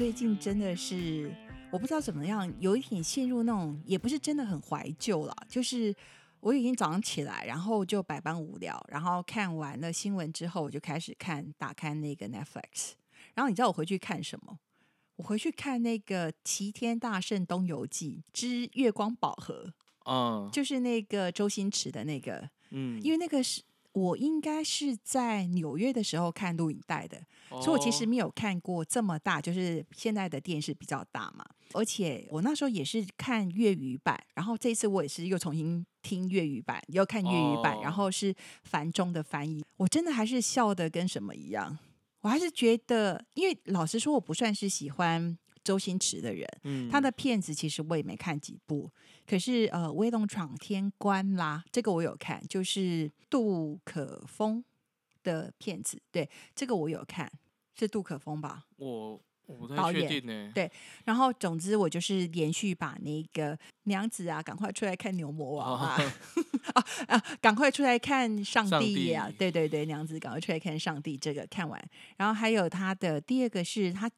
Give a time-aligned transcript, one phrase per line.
[0.00, 1.30] 最近真的是
[1.70, 5.94] 我不知道怎么样，有一点陷入那种也不是真的很怀旧了，就是
[6.40, 12.92] 我已经早上起来，然后就百般无聊，然后看完了新闻之后，我就开始看打开那个 Netflix，
[13.34, 14.58] 然后你知道我回去看什么？
[15.16, 19.66] 我回去看那个《齐天大圣东游记之月光宝盒》，
[20.10, 20.48] 嗯。
[20.50, 23.60] 就是那个周星驰的那个，嗯，因为那个是
[23.92, 31.44] 我应该是在纽约的时候看录影带的，所以我其实哦没有看过这么大，就是现在的电视比较大嘛。
[31.72, 38.34] 而且我那时候也是看粤语版，然后这次我也是又重新听粤语版，又看粤语版，哦然后是
[38.64, 41.78] 繁中的翻译，我真的还是笑的跟什么一样。
[42.22, 48.90] 我还是觉得，因为老实说，我不算是喜欢周星驰的人，嗯他的片子其实我也没看几部，
[49.30, 54.64] 可是呃，《威龙闯天关》啦，这个我有看，就是杜可风
[55.22, 57.30] 的片子，对，这个我有看，
[57.78, 58.66] 是杜可风吧？
[58.78, 59.12] 我
[59.46, 60.50] 我不太确定呢。
[60.52, 60.68] 对
[61.04, 65.96] 然后总之我就是连续把那个娘子啊，赶快出来看牛魔王啊，
[66.74, 71.80] 啊啊，赶快出来看上上帝呀、帝对对对，娘子赶快出来看上帝，这个看完，
[72.16, 74.10] 然后还有他的第二个是他。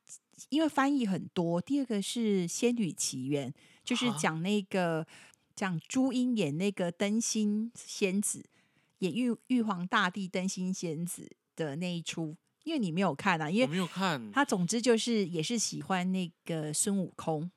[0.49, 3.49] 因为翻译很多，第二个是《仙女奇缘》，
[3.85, 5.07] 就是啊讲那个
[5.55, 8.45] 讲朱茵演那个灯芯仙子，
[8.99, 12.37] 演玉玉皇大帝灯芯仙子的那一出。
[12.65, 17.51] 因为你没有看啊，因为我没有看，他总之就是也是喜欢那个孙悟空，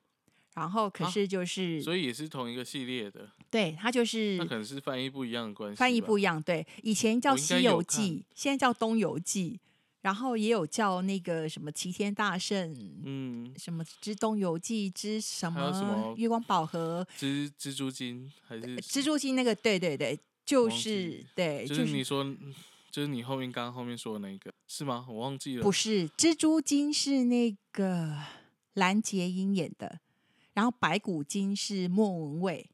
[0.54, 5.76] 然后可啊是就是、所以也是同一个系列的，对他就是那可能是翻译不一样的关系。
[5.76, 9.60] 翻译不一样，对，以前叫《西游有记》，现在叫《东游记》，
[10.06, 12.72] 然后也有叫那个什么齐天大圣。
[13.02, 22.54] 嗯，什么之东游记之什还有什么月光宝盒、蜘蜘蛛精还是蜘蛛精那个，对对对，就是对，就是你说，嗯
[22.88, 25.04] 就是你后面刚刚后面说的那一个是吗？
[25.08, 25.62] 我忘记了。
[25.64, 28.16] 不是蜘蛛精是那个
[28.74, 29.98] 蓝洁瑛演的，
[30.54, 32.70] 然后白骨精是莫文蔚，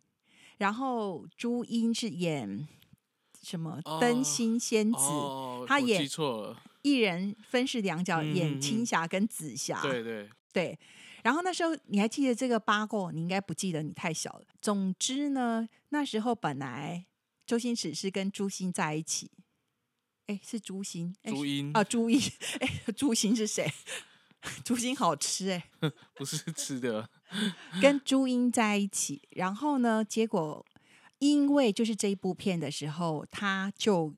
[0.58, 2.68] 然后朱茵是演
[3.42, 6.62] 什么哦灯芯仙子，哦，我他演记错了。
[6.82, 9.81] 一人分饰两角，嗯演青霞跟紫霞。
[9.82, 10.78] 对对，对
[11.22, 13.10] 然后那时候你还记得这个八卦？
[13.12, 14.44] 你应该不记得，你太小了。
[14.60, 17.06] 总之呢，那时候本来
[17.47, 19.31] 周星驰是跟朱茵在一起，
[20.26, 22.20] 哎，是朱茵，诶朱茵啊，朱茵，
[22.60, 23.72] 哎，朱茵是谁？
[24.64, 25.70] 朱茵好吃哎、
[26.16, 27.09] 不是吃的，
[27.81, 30.66] 跟朱茵在一起，然后呢，结果
[31.20, 34.12] 因为就是这一部片的时候，他就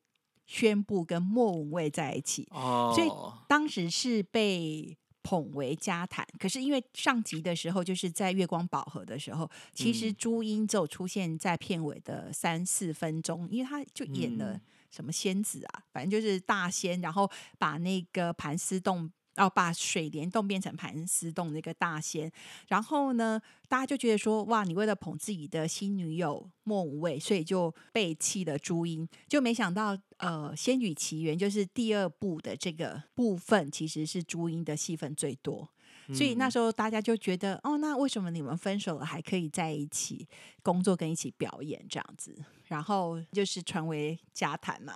[0.47, 3.09] 宣布跟莫文蔚在一起，哦，所以
[3.49, 6.27] 当时是被捧为家谈。
[6.39, 14.61] 可是因为上集的时候，就是在月光宝盒的时候，其实嗯朱茵只有出现在片尾的三四分钟，因为她就演了嗯
[14.91, 19.11] 什么仙子啊，反正就是大仙，然后把那个盘丝洞。
[19.37, 22.31] 哦，把水帘洞变成盘丝洞那个大仙，
[22.69, 35.69] 然后呢，大家就觉得说，哇，你为了捧自己的新女友莫无畏，所以就背弃了朱茵，就没想到，呃，《仙女奇缘》就是第二部的这个部分，其实是朱茵的戏份最多，
[36.13, 40.27] 所以那嗯时候大家就觉得，哦，那为什么你们分手了还可以在一起
[40.63, 42.37] 工作跟一起表演这样子？
[42.67, 44.95] 然后就是传为家谈嘛，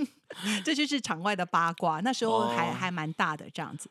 [0.64, 3.90] 这就是场外的八卦，那时候还、哦还蛮大的这样子。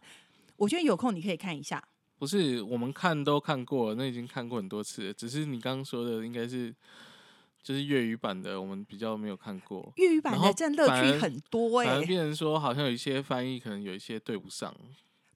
[0.56, 1.84] 我觉得有空你可以看一下，
[2.18, 5.14] 不是我们看都看过了，那已经看过很多次了。
[5.14, 6.74] 只是你刚刚说的应该是
[7.62, 9.92] 就是粤语版的，我们比较没有看过。
[9.98, 14.74] 粤语版的真的乐趣很多哎、反而变成说，好像有一些翻译可能有一些对不上。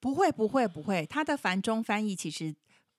[0.04, 2.54] 不会不会不会，它的繁中翻译其实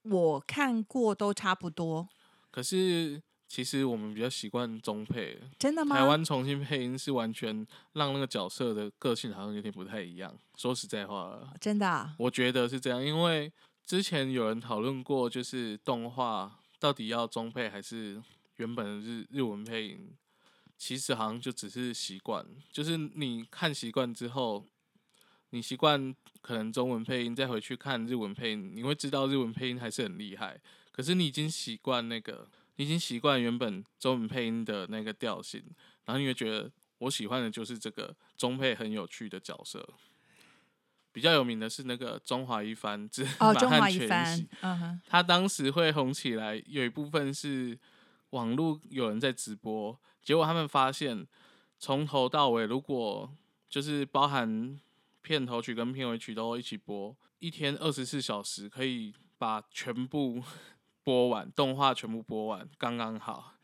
[0.04, 2.08] 我看过都差不多，
[2.50, 5.96] 可是其实我们比较习惯中配，真的吗？
[5.98, 7.54] 台湾重新配音是完全
[7.92, 10.34] 让那个角色的个性好像有点不太一样。
[10.56, 13.52] 说实在话，真的、啊，我觉得是这样，因为
[13.84, 18.18] 之前有人讨论过，就是动画到底要中配还是
[18.56, 20.10] 原本的日日文配音，
[20.78, 24.64] 其实好像就只是习惯，就是你看习惯之后，
[25.54, 26.12] 你习惯
[26.42, 30.60] 可能中文配音，再回去看日文配音，你会知道日文配音还是很厉害。
[30.90, 35.62] 可是你已经习惯那个，你已经习惯原本中文配音的那个调性，
[36.06, 36.68] 然后你会觉得
[36.98, 39.88] 我喜欢的就是这个中配很有趣的角色。
[41.12, 47.78] 比较有名的是那个中华一番之哦， 满汉中华一全番席，嗯哼，他当时会红起来，有一部分是
[48.30, 51.24] 网络有人在直播，结果他们发现
[51.78, 53.32] 从头到尾，如果
[53.68, 54.80] 就是包含
[55.24, 60.42] 片头曲跟片尾曲都一起播，一天二十四小时可以把全部
[61.02, 63.54] 播完，动画全部播完，刚刚好。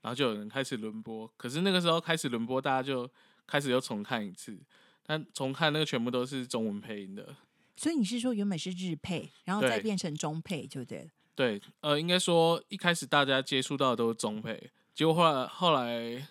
[0.00, 3.10] 然后就有人开始轮播，可是那个时候开始轮播，大家就
[3.48, 4.56] 开始又重看一次，
[5.02, 7.34] 但重看那个全部都是中文配音的，
[7.76, 11.10] 所以你是说原本是日配，然后再对变成中配，就对了。
[11.34, 16.28] 对，呃，应该说一开始大家接触到的都是中配，结果后来后来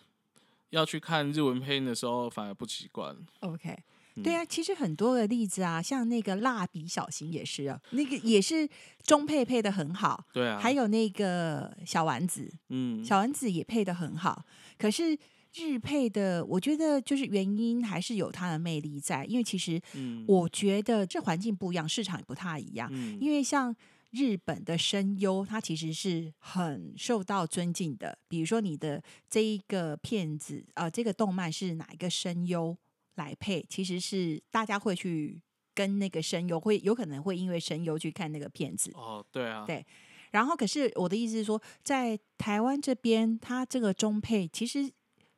[0.70, 3.18] 要去看日文配音的时候，反而不习惯。
[3.42, 3.84] OK，嗯
[4.24, 8.68] 对啊，其实很多的例子啊，像那个蜡笔小新也是啊，那个 也是
[9.04, 14.46] 中配配的很好，对啊，还有那个小丸子，嗯，小丸子也配的很好，
[14.78, 15.18] 可是。
[15.54, 22.88] 日配的，我觉得就是原因还是有它的魅力在，因为其实嗯我觉得这环境不一样，市场也不太一样。
[22.92, 23.76] 嗯因为像
[24.12, 28.20] 日本的声优，它其实是很受到尊敬的。
[28.28, 32.78] 比如说你的这一个片子，呃，这个动漫是哪一个声优
[33.18, 35.40] 来配，其实是大家会去
[35.76, 38.90] 跟那个声优会有可能会因为声优去看那个片子。
[38.96, 39.86] 哦，对啊，对
[40.32, 44.92] 然后，可是我的意思是说，在台湾这边，他这个中配其实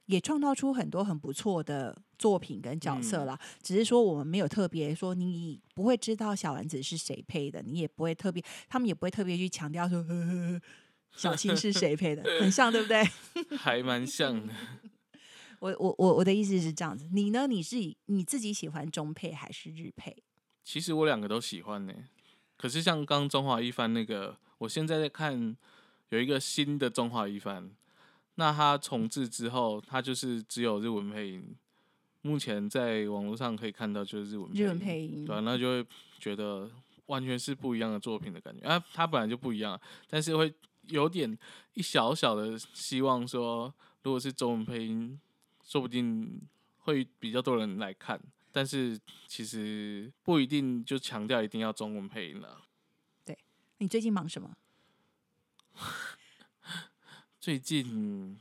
[0.06, 3.40] 也创造出很多很不错的作品跟角色嗯啦。
[3.62, 10.62] 只是说我们没有特别说，你不会知道小丸子是谁配的，你也不会特别，他们也不会特别去强调说，呵呵呵
[11.16, 13.04] 小新是谁配的，很像，对不对？
[13.58, 14.54] 还蛮像的。
[15.60, 17.48] 我我我我的意思是这样子，你呢？
[17.48, 20.16] 你是以你自己喜欢中配还是日配？
[20.64, 21.94] 其实我两个都喜欢呢，
[22.58, 25.56] 可是像刚中华一番那个，我现在在看
[26.10, 27.72] 有一个新的中华一番，
[28.36, 31.56] 那它重置之后，它就是只有日文配音。
[32.22, 35.86] 目前在网络上可以看到就是日文日文配音对、啊，那就会
[36.20, 36.70] 觉得
[37.06, 38.68] 完全是不一样的作品的感觉。
[38.68, 39.80] 啊，它本来就不一样，
[40.10, 40.54] 但是会
[40.88, 41.38] 有点
[41.76, 43.74] 一小小的希望说，
[44.04, 45.20] 如果是中文配音，
[45.70, 46.42] 说不定
[46.80, 48.20] 会比较多人来看。
[48.52, 52.64] 但是其实不一定就强调一定要中文配音了。
[53.78, 54.58] 你最近忙什么？
[57.40, 58.38] 最近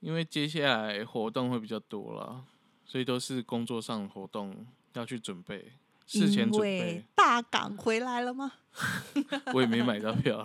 [0.00, 2.46] 因为接下来活动会比较多了，
[2.86, 4.64] 所以都是工作上活动
[4.94, 5.72] 要去准备，
[6.06, 7.04] 事前准备。
[7.14, 8.52] 大港回来了吗？
[9.54, 10.44] 我也没买到票，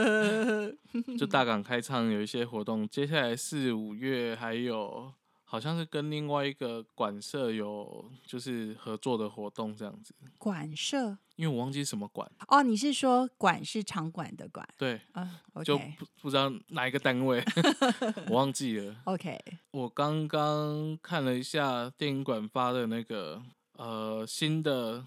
[1.18, 5.10] 就大港开唱有一些活动，接下来四五月还有
[5.44, 14.68] 好像是跟另外一个馆舍有就是合作的活动这样子，馆舍因为我忘记什么馆，哦，你是说馆是场馆的馆？
[14.76, 15.30] 对，嗯
[15.64, 17.42] 就不不知道哪一个单位，
[18.28, 18.94] 我忘记了。
[19.04, 19.38] OK，
[19.70, 23.40] 我刚刚看了一下电影馆发的那个
[23.80, 25.06] 呃新的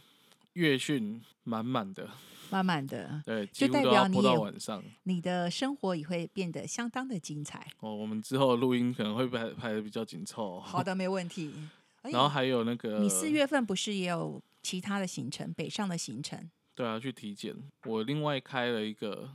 [0.53, 2.09] 乐讯，满满的，
[2.49, 4.83] 满满的， 对，就代表你有晚上。
[5.03, 7.67] 你的生活也会变得相当的精彩。
[7.81, 10.59] 哦，我们之后录音可能会排排的比较紧凑。
[10.59, 11.53] 好的， 没问题。
[12.01, 16.49] 哎然后还有那个，你四月份不是也有其他的行程，北上的行程？
[16.75, 17.55] 对啊，去体检。
[17.85, 19.29] 我另外开了一个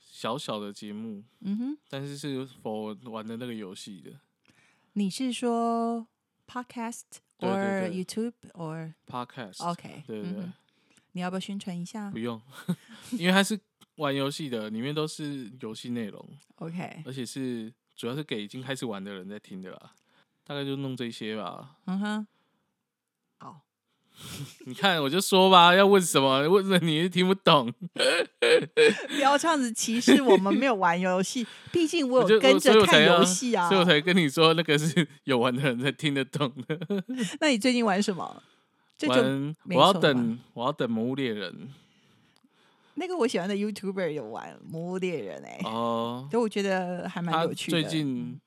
[0.00, 4.10] 小小的节目，嗯哼，但是是否玩的那个游戏的
[4.94, 6.06] 你是说
[6.46, 9.64] podcast 对 or YouTube or podcast。
[9.70, 10.02] OK？
[10.06, 10.52] 对对对，嗯
[11.12, 12.40] 你要不要宣传一下不用，
[13.18, 13.58] 因为它是
[13.96, 16.24] 玩游戏的，里面都是游戏内容
[16.56, 19.92] ，？OK，而且是主要是给已经开始玩的人在听的啦。
[20.44, 21.78] 大概就弄这些吧。
[21.86, 22.26] 嗯哼，
[23.38, 23.60] 好，
[24.66, 26.48] 你看，我就说吧，要问什么？
[26.48, 27.72] 问了你是听不懂。
[29.08, 33.80] 不要这样子歧视我们没有玩游戏，毕竟我 有跟着看游戏啊所以。
[33.80, 36.78] 我才跟你说，那个是有玩的人才听得懂的。
[37.40, 38.42] 那你最近玩什么？
[38.96, 41.68] 这就玩，我要等，我要等《魔物猎人
[42.94, 47.80] 那个我喜欢的 YouTuber 有玩《魔物猎人》哎》，哦，所以我觉得还蛮有趣的。
[47.80, 48.38] 最近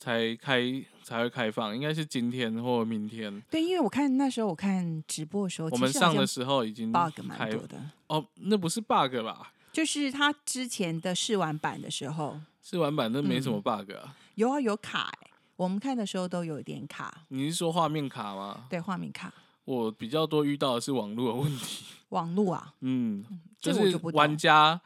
[0.00, 3.42] 才开才会开放，应该是今天或明天。
[3.50, 9.52] 对，因为我看那时候我看直播的时候，我们上的时候已经 bug 蛮多的，哦，那不是 bug 吧？
[9.70, 14.16] 就是他之前的试玩版的时候，试玩版那没什么嗯 bug 啊。
[14.36, 18.64] 有啊有卡、欸，我们看的时候都有一点卡，你是说画面卡吗？
[18.70, 19.30] 对，画面卡、
[19.66, 21.84] 我比较多遇到的是网络的问题。
[22.08, 23.22] 网络啊嗯，
[23.60, 24.80] 这就是玩家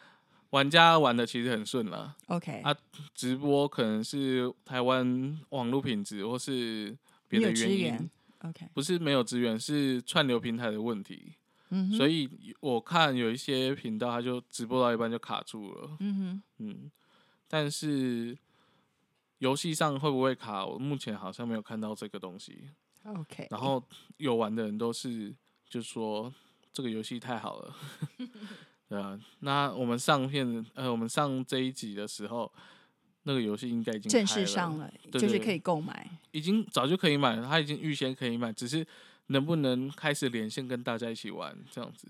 [0.55, 2.73] 玩家玩的其实很顺了，，OK，、啊
[3.13, 6.97] 直播可能是台湾网络品质或是
[7.27, 11.33] 别的原因，，OK，不是没有资源，是串流平台的问题。
[11.97, 12.31] 所以
[12.61, 15.97] 我看有一些频道，它就直播到一半就卡住了。
[15.99, 16.89] 嗯嗯，
[17.49, 18.39] 但是
[19.39, 20.65] 游戏上会不会卡？
[20.65, 22.69] 我目前好像没有看到这个东西。
[23.03, 23.83] ，OK，然后
[24.19, 25.35] 有玩的人都是
[25.69, 26.33] 就说
[26.73, 27.75] 这个游戏太好了，
[28.89, 29.19] 对啊。
[29.41, 32.51] 那我们上片呃，我们上这一集的时候，
[33.25, 38.87] 那个游戏应该已经正式上了，对对就是可以购买，已经早就可以买了，它已经预先可以买，只是
[39.29, 42.07] 能不能开始连线跟大家一起玩这样子？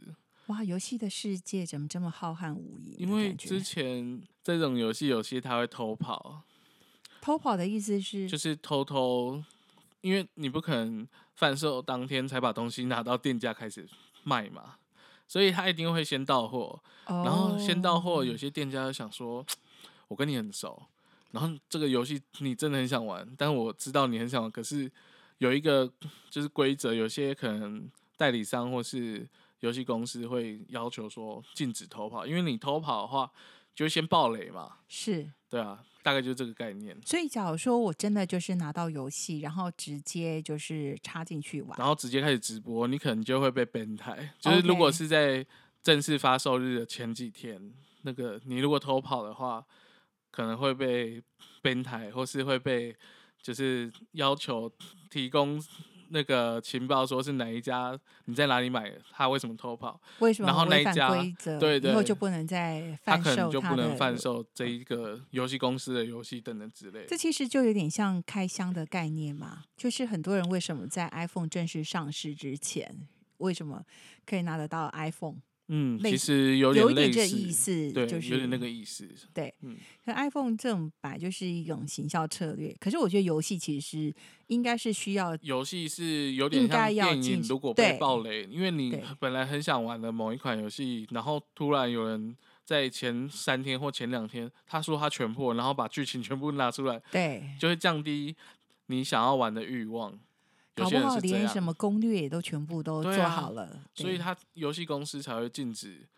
[0.48, 6.42] 哇，游戏的世界怎么这么浩瀚无垠因为之前这种游戏有些它会偷跑，
[7.22, 9.42] 偷跑的意思是就是偷偷
[10.02, 13.88] 因为你不可能贩售当天才把东西拿到店家开始
[14.22, 14.76] 卖嘛，
[15.34, 18.36] 所以他一定会先到货，然后先到货，有哦。
[18.36, 19.44] 些店家就想说，
[20.06, 20.80] 我跟你很熟，
[21.32, 24.88] 然后这个游戏你真的很想玩，但我知道你很想玩，可是
[25.38, 25.92] 有一个
[26.30, 33.28] 就是规则，有些可能代理商或是游戏公司会要求说禁止偷跑，因为你偷跑的话
[33.74, 35.30] 就会先爆雷嘛，是。
[35.50, 36.96] 对啊，大概就是这个概念。
[37.04, 44.34] 所以，假如说我真的就是拿到游戏，然后直接就是插进去玩，然后直接开始直播，你可能就会被 ban 台。
[44.40, 45.46] 就是如果是在
[45.82, 49.64] 正式发售日的前几天，那个你如果偷跑的话，
[50.30, 51.22] 可能会被
[51.62, 52.96] ban 台，或是会被
[53.40, 54.72] 就是要求
[55.08, 55.62] 提供
[56.14, 61.58] 那个情报，说是哪一家你在哪里买的，他为什么偷跑，为什么然后那一家规则？
[61.58, 67.18] 对对以后就不能再贩他可能售就不能的贩售这一个游戏公司的游戏等等之类的这。
[67.18, 73.82] 其实就有点像开箱的概念嘛，就是很多人为什么在 iPhone 正式上市之前，为什么
[74.24, 75.38] 可以拿得到 iPhone？
[75.68, 79.08] 嗯，其实有有一点类似，点这意思，对，就是有点那个意思。
[79.32, 79.54] 对。
[79.62, 84.14] 嗯可 iPhone 这种本来就是一种行销策略，可是我觉得游戏其实是
[84.48, 98.36] 应该是需要游戏是有点像电影，如果被对爆雷，因为你对本来很想玩的某一款游戏，然后突然有人在前三天或前两天，他说他全破，然后把剧情全部拿出来，对，就会降低
[98.88, 100.18] 你想要玩的欲望。
[100.76, 106.08] 有搞不好连什么攻略也都全部都做好了，对所以他游戏公司才会禁止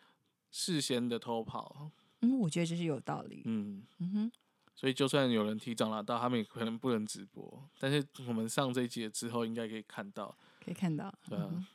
[0.50, 1.90] 事先的偷跑。
[2.20, 3.42] 嗯，我觉得这是有道理。
[3.44, 4.32] 嗯，嗯哼，
[4.74, 10.36] 所以就算有人提早拿到，他们也可能不能直播，但是我们上这一节之后应该可以看到。
[10.64, 11.12] 可以看到。
[11.28, 11.66] 对啊嗯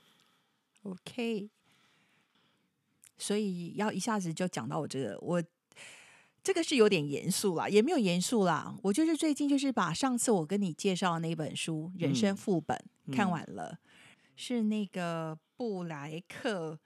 [0.84, 1.48] OK，
[3.20, 5.44] 所以要一下子就讲到我这个，我
[6.44, 8.76] 这个是有点严肃啦，也没有严肃啦。
[8.82, 12.78] 我就是最近就是把上次我跟你介绍的那本书《人生嗯副本》
[13.16, 13.80] 看嗯完了，
[14.36, 16.80] 是那个布莱克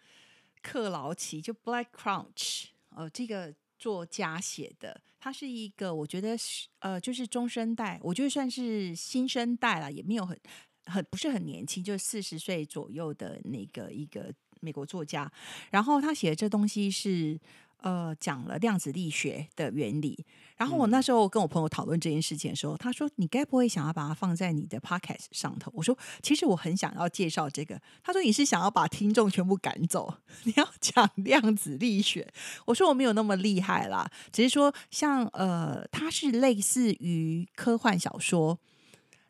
[0.62, 5.01] 克劳奇，就 Black Crunch，呃，这个作家写的。
[5.19, 10.39] 他是一个，我觉得是呃，就是中生代，我觉得算是新生代啦，也没有很
[10.85, 15.31] 很不是很年轻，就四十岁左右的那个一个美国作家。
[15.71, 17.39] 然后他写的这东西是
[17.86, 20.25] 呃讲了量子力学的原理。
[20.58, 30.15] 然后我那时候跟我朋友讨论这件事情的时候，他说：“你该不会想要把它放在你的 podcast 上头？”我说：“其实我很想要介绍这个。”他说：“你是想要把听众全部赶走？
[30.44, 32.27] 你要讲量子力学？”
[32.65, 38.58] 我说：“我没有那么厉害啦，只是说像呃，它是类似于科幻小说。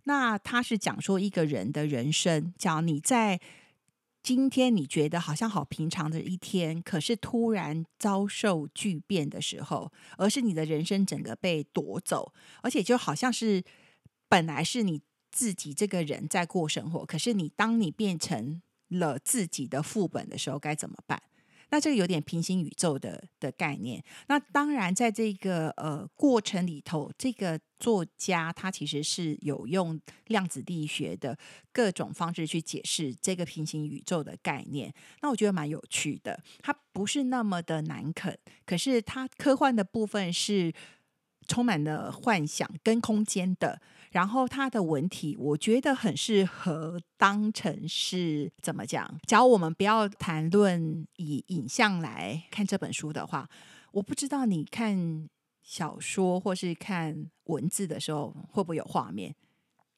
[0.07, 3.39] 那他是讲说一个人的人生，讲你在
[4.25, 13.63] 今天你觉得好像好平常的一天，可是突然遭受巨变的时候，而是你的人生整个被夺走，而且就好像是
[14.27, 14.99] 本来是你
[15.31, 21.21] 自己这个人在过生活，可是你当你变成了自己的副本的时候，该怎么办？
[21.69, 24.03] 那这个有点平行宇宙的的概念。
[24.27, 31.37] 那当然，在这个呃过程里头，这个作家他其实是有用量子力学的
[31.71, 34.93] 各种方式去解释这个平行宇宙的概念。
[35.21, 40.73] 那我觉得蛮有趣的，它不是那么的难啃，可是它科幻的部分是
[41.47, 43.81] 充满了幻想跟空间的。
[44.15, 49.19] 然后它的文体，我觉得很适合当成是怎么讲？
[49.27, 53.49] 假如我们不要谈论以影像来看这本书的话，
[53.91, 55.29] 我不知道你看
[55.61, 59.35] 小说或是看文字的时候会不会有画面？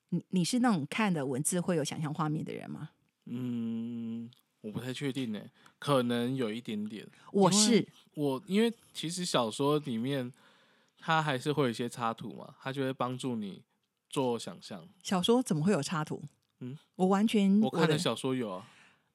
[0.10, 2.90] 你你是那种看的文字会有想象画面的人吗？
[3.26, 4.28] 嗯，
[4.62, 5.40] 我不太确定呢，
[5.78, 7.08] 可能有一点点。
[7.32, 10.34] 我是我，因为其实小说里面
[10.98, 13.62] 它还是会有一些插图嘛，它就会帮助你
[14.10, 14.88] 做想象。
[15.04, 16.22] 小说怎么会有插图？
[16.60, 18.68] 嗯，我完全我看的小说有啊，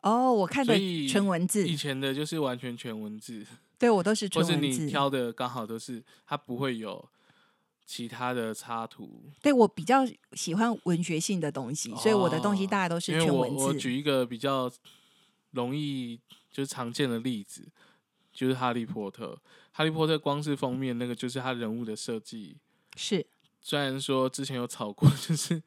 [0.03, 3.45] 哦，我看的所以纯文字以，前的就是完全全文字，
[3.79, 4.89] 对我都是 或是你。
[4.89, 7.09] 挑的刚好都是它不会有
[7.85, 9.25] 其他的插图。
[9.43, 13.65] 对我比较喜欢文学性的东西，所以我的东西哦大概都是全文字。
[13.65, 14.71] 我举一个比较
[15.51, 16.21] 容易
[16.51, 17.69] 就是常见的例子，
[18.33, 19.37] 就是哈利波特。
[19.73, 22.57] 哈利波特光是封面那个就是他人物的设计，
[22.95, 23.27] 是
[23.62, 25.62] 虽然说之前有吵过， 就是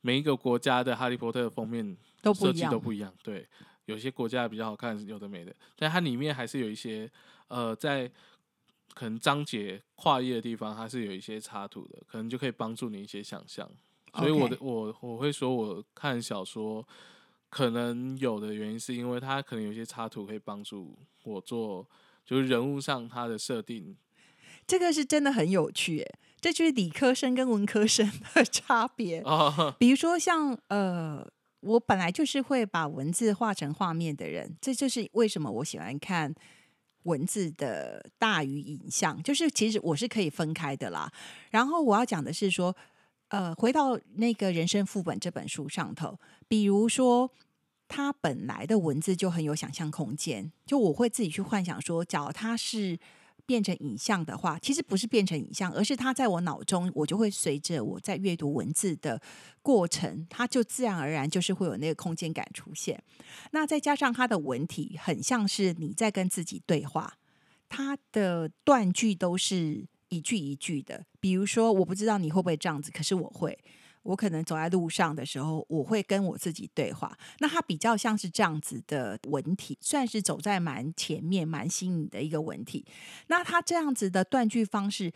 [0.00, 3.14] 每一个国家的哈利波特的封面设计都不一样，都不一样。
[3.22, 3.46] 对，
[3.86, 7.10] 有些国家比较好看，有的没的，但它里面还是有一些
[7.48, 8.10] 呃，在
[8.94, 13.70] 可能章节跨页的地方，它是有一些插图的，可能就可以帮助你一些想象。
[14.14, 16.84] 所以我的我我会说，我看小说
[17.48, 21.86] 可能有的原因是因为它可能有一些插图可以帮助我做，
[22.24, 23.96] 就是人物上它的设定。
[24.66, 26.18] 这个是真的很有趣耶。
[26.40, 29.20] 这就是理科生跟文科生的 差别。
[29.20, 31.26] 哦，比如说像呃，
[31.60, 36.34] 我本来就是会把文字画成画面的人，这就是为什么我喜欢看
[37.04, 41.12] 文字的大于影像，就是其实我是可以分开的啦。
[41.50, 42.76] 然后我要讲的是说，
[43.28, 46.18] 呃，回到那个人生副本这本书上头，
[46.48, 47.30] 比如说。
[47.92, 52.96] 他本来的文字就很有想象空间，就我会自己去幻想说，假如他是
[53.50, 59.20] 变成影像的话，其实不是变成影像，而是它在我脑中，我就会随着我在阅读文字的
[59.60, 63.02] 过程，它就自然而然就是会有那个空间感出现。
[63.50, 67.14] 那再加上它的文体很像是你在跟自己对话，
[67.68, 71.04] 它的断句都是一句一句的。
[71.18, 73.58] 比如说，我不知道你会不会这样子，可是我会。
[74.02, 77.16] 我可能走在路上的时候，我会跟我自己对话。
[77.38, 82.86] 那它比较像是这样子的文体，算是走在蛮前面、蛮新颖的一个文体。
[83.26, 85.12] 那它这样子的断句方式，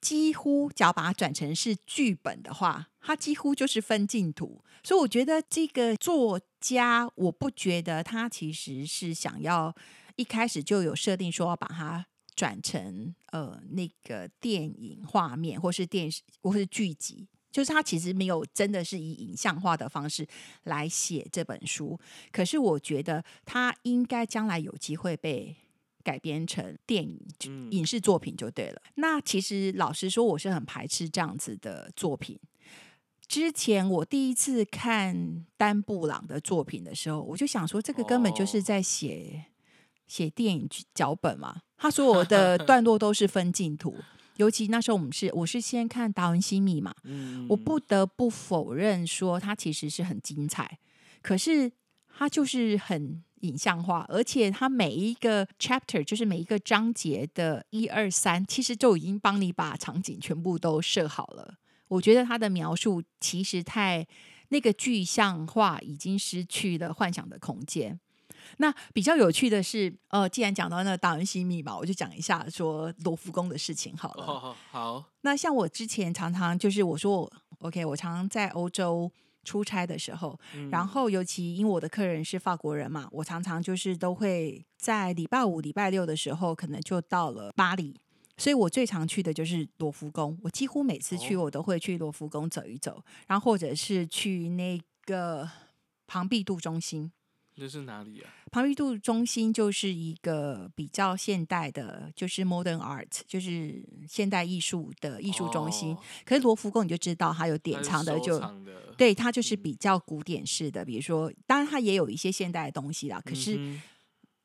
[0.00, 4.62] 几乎只要把它转成是剧本的话，它几乎就是分镜图。
[4.82, 9.72] 所以我觉得这个作家，我不觉得他其实是想要
[10.16, 12.04] 一开始就有设定说要把它
[12.34, 17.28] 转成呃那个电影画面，或是电视，或是剧集。
[17.52, 20.26] 就是他其实没有真的是以影像化的方式
[20.64, 22.00] 来写这本书，
[22.32, 25.54] 可是我觉得他应该将来有机会被
[26.02, 27.20] 改编成电影、
[27.70, 28.82] 影视作品就对了。
[28.94, 32.40] 那其实老实说，我是很排斥这样子的作品。
[33.28, 39.44] 之前我第一次看丹布朗的作品的时候，我就想说，这个根本就是在写
[40.06, 41.62] 写电影脚本嘛。
[41.78, 43.96] 他说我的 段落都是分镜图。
[44.36, 46.94] 尤其那时候我们是，我是先看《达文西密码》，
[47.48, 50.78] 我不得不否认说它其实是很精彩，
[51.20, 51.70] 可是
[52.08, 61.54] 它就是很影像化，而且它每一个 chapter 就是每一个章节的一二三，其实就已经帮你把场景全部都设好了。
[61.88, 64.06] 我觉得它的描述其实太
[64.48, 68.00] 那个具象化，已经失去了幻想的空间。
[68.58, 74.56] 那比较有趣的是，呃，既然讲到那个达文西密码，我就讲一下说罗浮宫的事情好了。
[74.70, 79.10] 好，那像我之前常常就是我说我 OK，我常常在欧洲
[79.44, 80.38] 出差的时候，
[80.70, 87.96] 然后尤其因为我的客人是法国人嘛，我常常就是都会在礼拜五、礼拜六的时候，可能就到了巴黎，
[88.36, 90.38] 所以我最常去的就是罗浮宫。
[90.42, 95.48] 我几乎每次去，我都会去罗浮宫走一走，然后或者是去那个
[96.06, 97.10] 庞毕度中心。
[97.54, 98.30] 这是哪里啊？
[98.50, 105.96] 庞毕度中心就是一个比较现代的，就是 modern art，就是现代艺术的艺术中心。
[106.24, 108.40] 可是罗浮宫你就知道，它有典藏的，就
[108.96, 110.82] 对它就是比较古典式的。
[110.84, 113.20] 比如说，当然它也有一些现代的东西啦。
[113.24, 113.78] 可是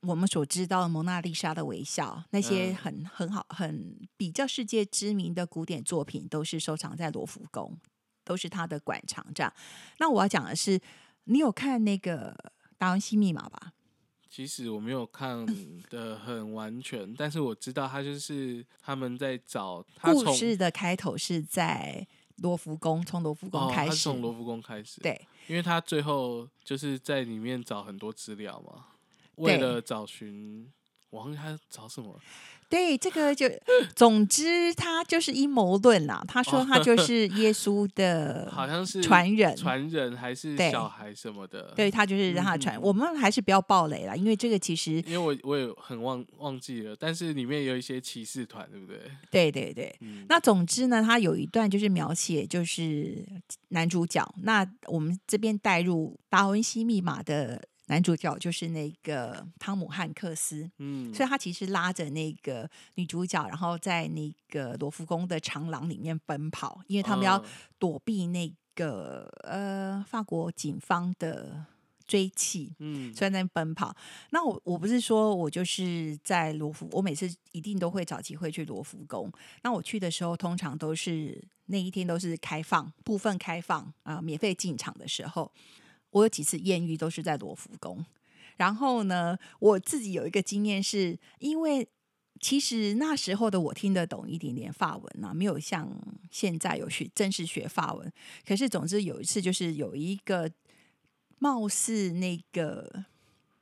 [0.02, 7.78] 我们所知道的蒙娜丽莎的微笑，那些很很好、很比较世界知名的古典作品，都是收藏在罗浮宫，
[8.26, 9.26] 都是它的馆藏。
[9.34, 9.54] 这样，
[10.00, 10.80] 那我要讲的是，
[11.24, 12.47] 你有看那个？
[12.78, 13.74] 达文西密码吧，
[14.30, 15.46] 其实我没有看
[15.90, 22.06] 的很完全，但是我知道他就是他们在找故事的开头是在
[22.38, 28.86] 罗浮宫，从罗浮宫开始，从罗浮宫开始，对，因为他最后就是在里面找很多资料嘛，
[29.36, 30.72] 为了找寻，
[31.10, 32.20] 我忘记他找什么。
[32.70, 33.50] 对，这个就
[33.96, 36.22] 总之，他就是阴谋论啦。
[36.28, 41.74] 他说他就是耶稣的， 好像是传人，传人还是小孩什么的。
[41.76, 42.78] 对他就是让他传。
[42.82, 49.00] 我们还是不要暴雷了，因为这个其实，因为我我也很忘忘记了，但是里面有一些骑士团，对不对？
[49.32, 49.96] 对对对。
[50.28, 53.26] 那总之呢，他有一段就是描写，就是
[53.70, 54.30] 男主角。
[54.44, 57.62] 那我们这边带入达文西密码的。
[57.88, 67.44] 男主角就是那个汤姆汉克斯，嗯，所以他其实拉着那个女主角，然后在那个罗浮宫的长廊里面奔跑，因为他们要
[67.80, 71.66] 躲避那个呃法国警方的
[72.06, 73.96] 追击，嗯，所以在奔跑。
[74.32, 79.32] 那我我不是说我就是在罗浮，我每次一定都会找机会去罗浮宫。
[79.64, 85.50] 那我去的时候，通常都是那一天都是开放，部分开放啊，免费进场的时候。
[86.12, 88.06] 我有几次艳遇都是在罗浮宫，
[88.56, 91.88] 然后呢，我自己有一个经验，是因为
[92.40, 95.90] 其实那时候的我听得懂一点点法文啊，没有像
[96.32, 98.12] 现在有学正式学法文。
[98.46, 100.52] 可是总之有一次，就是有一个
[101.40, 103.06] 貌似那个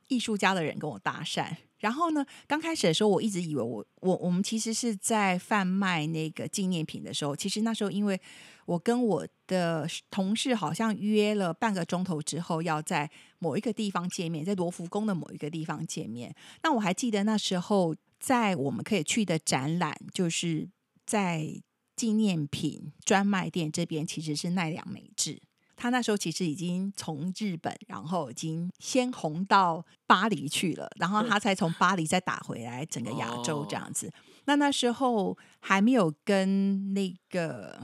[0.08, 1.56] 艺术家的人跟我搭讪。
[1.78, 2.24] 然后呢？
[2.46, 8.18] 刚开始的时候，我一直以为我我我们其实是在贩卖那个纪念品的时候，其实那时候因为
[8.64, 16.34] 我跟我的同事好像约了半个钟头之后要在某一个地方见面，在罗浮宫的某一个地方见面。
[16.62, 20.68] 那我还记得那时候在我们可以去的展览，就是
[21.04, 21.62] 在
[21.94, 25.40] 纪念品专卖店这边其实是奈良美智。
[25.76, 34.10] 他那时候其实已经从日本，然后已经先红到巴黎去了，然后他才从巴黎再打回来整个亚洲这样子。
[34.46, 37.78] 那那时候还没有跟那个，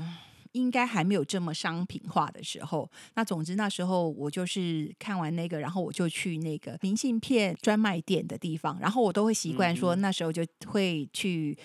[0.53, 2.91] 应该还没有这么商品化的时候。
[3.15, 11.59] 那总之那时候我就是看完那个，然后我就去那个明信片专卖店的地方，然后我都会习惯说那时候就会去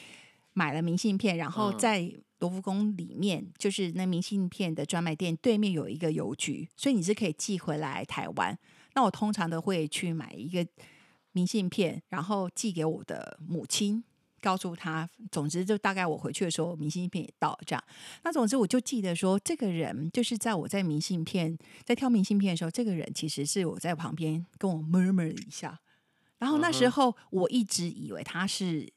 [0.54, 2.14] 买了明信片，然后在。
[2.40, 8.58] 罗浮宫里面就是那明信片的专卖店对面有一个邮局，所以你是可以寄回来台湾。
[8.94, 10.66] 那我通常都会去买一个
[11.32, 14.04] 明信片，然后寄给我的母亲，
[14.42, 15.08] 告诉她。
[15.32, 17.84] 总之，就大概我回去的时候，明信片也到这样。
[18.24, 25.80] 那总之，我就记得说，这个人就是在我在明信片在挑明信片的时候，这个人其实是我在旁边跟我 murmur 一下。
[26.38, 28.88] 然后那时候我一直以为他是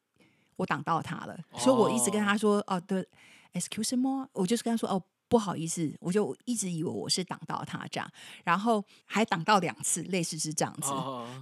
[0.57, 3.07] 我挡到他了，所以我一直跟他说：“哦，对。”
[3.52, 8.10] Excuse me，我就是跟他说哦，不好意思，我就一直以为我是挡到他这样，
[8.44, 10.90] 然后还挡到两次，类似是这样子。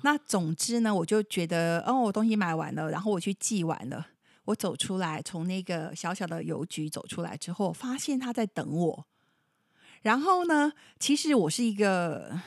[0.03, 4.07] 那总之呢，我就觉得哦，我东西买完了，然后我去寄完了，
[4.45, 9.07] 我走出来，从那个小小的邮局走出来之后，发现他在等我。
[10.03, 12.41] 然后呢，其实我是一个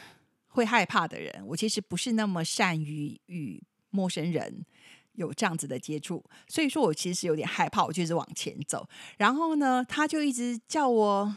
[0.47, 4.65] 会害怕的人，我其实不是那么善于与陌生人。
[5.13, 8.87] 有这样子的接触，所以说我其实有点害怕，我就一直往前走。
[9.17, 11.35] 然后呢，他就一直叫我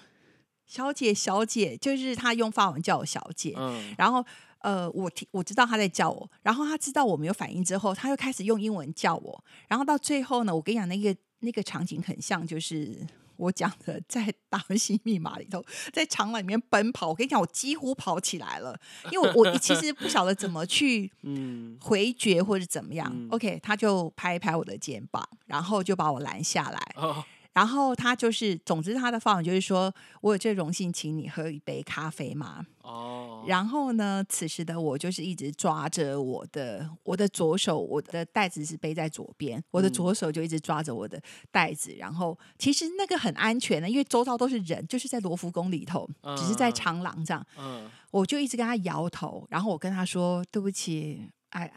[0.67, 3.55] 小姐，小姐，就是他用法文叫我小姐。
[3.57, 4.25] 嗯，然后
[4.61, 9.45] 呃，我听我知道他在叫我，然后他知道我没有反应之后，他又开始用英文叫我。
[9.69, 13.07] 然后到最后呢，我跟你讲，那个那个场景很像，就是。
[13.37, 17.09] 我讲的在达文西密码里头， 在场馆里面奔跑。
[17.09, 18.79] 我跟你讲，我几乎跑起来了，
[19.11, 21.11] 因为我其实不晓得怎么去
[21.81, 23.13] 回绝或者怎么样。
[23.31, 27.25] OK，他就拍一拍我的肩膀，然后就把我拦下来。
[27.53, 32.67] 然后他就是，总之他的方法就是说，我有这荣幸请你喝一杯咖啡吗？
[32.83, 33.14] 哦。
[33.47, 41.21] 然后呢，此时的我就是一直抓着我的我的左手，我的袋子是背在左边，我的左手就一直抓着我的
[41.51, 41.95] 袋子。
[41.99, 47.47] 然后其实那个很安全的，因为周遭都是人，就是在罗浮宫里头，只是在长廊这样。
[47.59, 47.91] 嗯。
[48.11, 51.73] 我就一直跟他摇头，然后我跟他说：“对不起，哎。”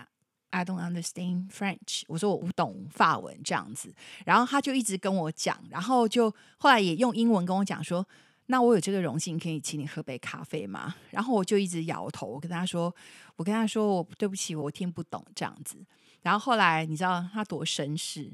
[0.50, 2.04] I don't understand French。
[2.08, 3.94] 我说我不懂法文这样子，
[4.26, 8.08] 然后他就一直跟我讲，然后就后来也用英文跟我讲说，
[8.48, 10.96] 那我有这个荣幸可以请你喝杯咖啡吗？
[11.12, 12.94] 然后我就一直摇头，我跟他说，
[13.36, 15.78] 我跟他说我对不起，我听不懂这样子。
[16.22, 18.32] 然后后来你知道他多绅士，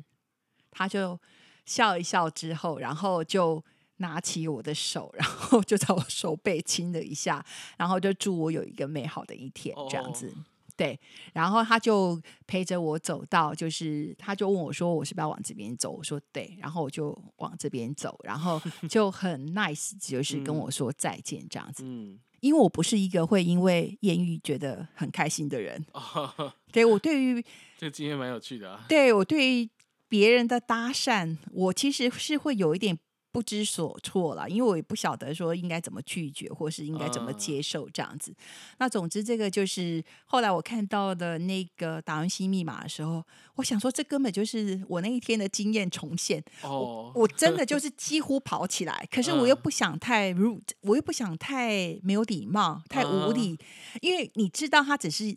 [0.72, 1.20] 他就
[1.66, 3.64] 笑一笑之后，然后就
[3.98, 7.44] 拿起我的手，然后就在我手背亲了一下，
[7.78, 10.34] 然后就祝我有一个美好的一天这样子。
[10.76, 11.00] 对，
[11.34, 18.60] 然后他就陪着我走到，就是他就问我说：“我是不是要往这边走？”我说：“对。”然后我就往这边走，然后
[18.90, 21.84] 就很 nice，就是跟我说再见这样子。
[21.86, 25.86] 嗯，因为我不是一个会因为艳遇觉得很开心的人。
[26.72, 27.44] 对我对于
[27.78, 28.86] 这个经验蛮有趣的啊。
[28.90, 29.70] 对我对于
[30.08, 32.98] 别人的搭讪，我其实是会有一点。
[33.34, 38.32] 不知所措了，因为我也不晓得说应该怎么拒绝，或是应该怎么接受这样子。
[38.78, 46.44] 那总之，这个就是后来我看到的那个达文西密码的时候，我想说，这根本就是我那一天的经验重现。
[46.62, 53.58] 哦，我真的就 是几乎跑起来，可是我又不想太 rude，我又不想太没有礼貌、太无礼，
[54.02, 55.36] 因为你知道他只是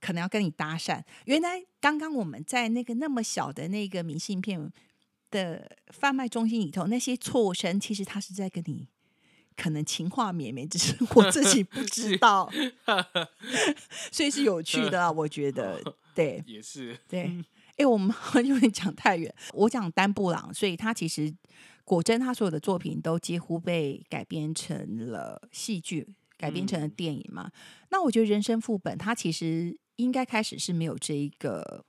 [0.00, 1.00] 可能要跟你搭讪。
[1.26, 4.72] 原来刚刚我们在那个那么小的那个明信片。
[5.30, 8.88] 的贩卖中心里头，那些错身其实他是在跟你
[9.56, 12.50] 可能情话绵绵，只是 我自己不知道，
[14.12, 15.82] 所以是有趣的，我觉得
[16.14, 17.44] 对，也是对。
[17.76, 21.34] 哎，我们 因为讲太远，我讲丹布朗，所以他其实
[21.84, 26.08] 果真他所有的作品都几乎被改编成了戏剧，
[26.38, 27.50] 改编成了电影嘛。
[27.90, 31.84] 那我觉得人生副本，他其实应该开始是没有这一个。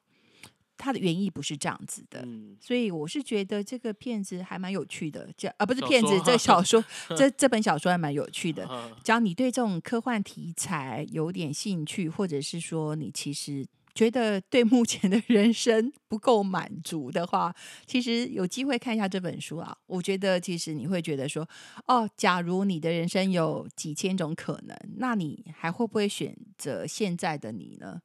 [0.77, 2.25] 他的原意不是这样子的，
[2.59, 5.27] 所以我是觉得这个片子还蛮有趣的。
[5.35, 6.83] 这啊不是片子，这小说，
[7.17, 8.67] 这 这本小说还蛮有趣的。
[9.03, 17.53] 只要你对这种科幻题材有点兴趣，或者是说你其实觉得对目前的人生不够满足的话，
[17.85, 19.75] 其实有机会看一下这本书啊。
[19.87, 21.47] 我觉得其实你会觉得说，
[21.87, 28.01] 哦，假如你的人生有几千种可能，那你还会不会选择现在的你呢？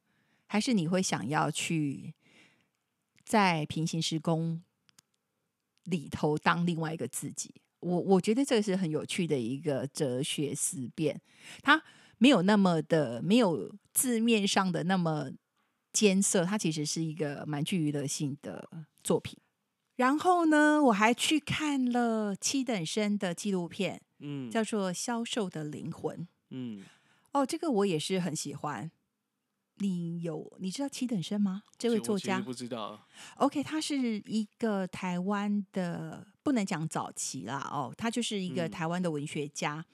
[0.47, 2.13] 还是你会想要去？
[3.23, 4.61] 在平行时空
[5.85, 11.21] 里头当另外一个自己，我我觉得这个是很有趣的一个哲学思辨。
[11.61, 11.83] 它
[12.17, 15.31] 没有那么的没有字面上的那么
[15.91, 18.69] 艰涩，它其实是一个蛮具娱乐性的
[19.03, 19.37] 作品。
[19.95, 26.17] 然后呢，我还去看了七等生的纪录片，嗯叫做《销售的灵魂》。
[26.49, 26.83] 嗯，
[27.31, 28.89] 哦，这个我也是很喜欢。
[29.83, 31.61] 你有你知道七等生吗？
[31.77, 39.85] 这位作家不知道，，OK，他是一个台湾的，不能讲早期啦，哦，他就是一个嗯台湾的文学家。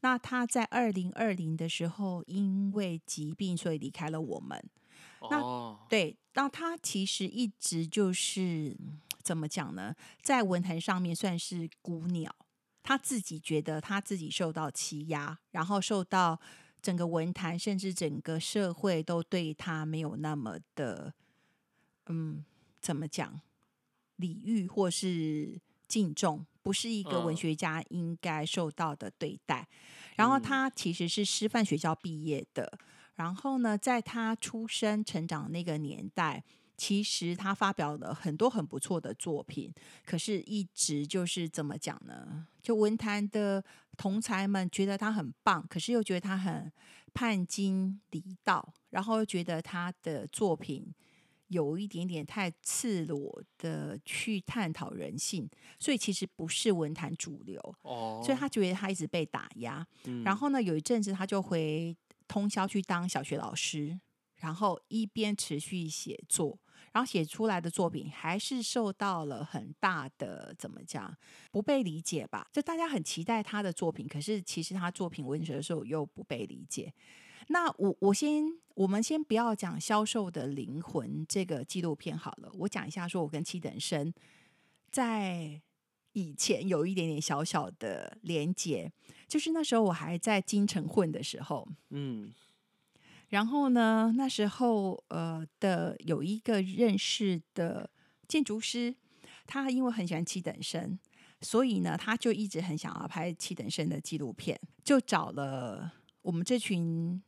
[0.00, 4.62] 那他在二零二零的时候，因为疾病，所以离开了我们。
[5.30, 8.76] 那哦，对，那他其实一直就是
[9.22, 9.94] 怎么讲呢？
[10.22, 12.32] 在文坛上面算是孤鸟，
[12.82, 16.38] 他自己觉得他自己受到欺压，然后受到
[16.80, 21.12] 整个文坛甚至整个社会都对他没有那么的，
[22.06, 22.44] 嗯，
[22.80, 23.40] 怎么讲，
[24.16, 29.68] 礼遇或是敬重，不是一个文嗯学家应该受到的对待。
[30.16, 32.78] 然后嗯他其实是师范学校毕业的，
[33.14, 36.44] 然后呢，在他出生成长那个年代，
[36.78, 39.70] 其实他发表了很多很不错的作品，
[40.06, 42.46] 可是一直就是怎么讲呢？
[42.62, 43.62] 就文坛的
[43.96, 46.72] 同才们觉得他很棒，可是又觉得他很
[47.12, 50.94] 叛经离道，然后又觉得他的作品
[51.48, 57.60] 有一点点太赤裸的去探讨人性，所以其实不是文坛主流。
[57.82, 59.84] 哦，所以他觉得他一直被打压。
[60.04, 61.96] 嗯然后呢，有一阵子他就回
[62.28, 63.98] 通宵去当小学老师，
[64.36, 66.58] 然后一边持续写作，
[66.92, 71.14] 然后写出来的作品还是受到了很大的怎么讲
[71.50, 72.48] 不被理解吧？
[72.52, 76.92] 就大家很期待他的作品，可是其实他作品文学的时候又不被理解。
[77.48, 84.12] 那我我先我们先不要讲《销售的灵魂》这个纪录片好了，我讲一下，说我跟七等生
[84.90, 85.60] 在
[86.12, 88.92] 以前有一点点小小的连结，
[89.26, 92.32] 就是那时候我还在京城混的时候，嗯
[93.28, 97.90] 然后呢，那时候呃的有一个认识的
[98.26, 98.94] 建筑师，
[99.46, 100.98] 他因为很喜欢七等生，
[101.40, 107.22] 所以呢，他就一直很想要拍七等生的纪录片，就找了我们这群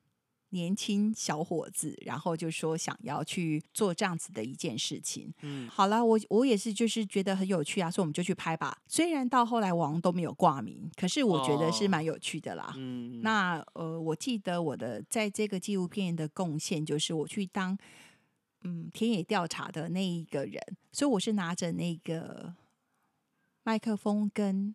[0.51, 5.33] 年轻小伙子，然后就说想要去做这样子的一件事情。
[5.43, 8.77] 嗯好了，我我也是，就是觉得很有趣啊，所以我们就去拍吧。
[8.87, 12.75] 虽然到后来王都没有挂名，可是我觉得是哦蛮有趣的啦。
[12.77, 17.77] 嗯，那呃，我记得我的在这个纪录片的贡献就是我去当
[18.63, 20.61] 嗯田野调查的那一个人，
[20.93, 22.55] 所以我是拿着那个
[23.63, 24.75] 麦克风跟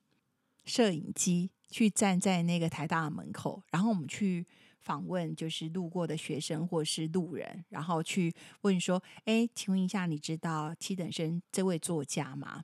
[0.64, 4.48] 摄影机去站在那个台大的门口，然后我们去
[4.86, 12.64] 访问就是路过的学生或是路人，然后去问说：“哎，请问一下，你知道七等生这位作家吗？”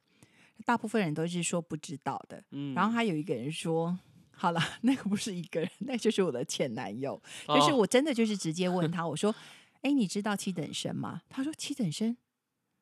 [0.63, 3.97] 大部分人都是说不知道的，嗯然后还有一个人说
[4.31, 7.19] ：“好了， 那个不是一个人，那就是我的前男友。
[7.47, 9.35] 就是哦我真的就是直接问 他，我说
[9.81, 12.15] ：‘哎，你知道七等生吗？’他说：‘七等生？